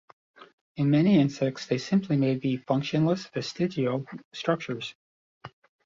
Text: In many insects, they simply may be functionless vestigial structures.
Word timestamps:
In 0.77 0.89
many 0.89 1.19
insects, 1.19 1.67
they 1.67 1.77
simply 1.77 2.17
may 2.17 2.33
be 2.33 2.57
functionless 2.57 3.27
vestigial 3.27 4.07
structures. 4.33 4.95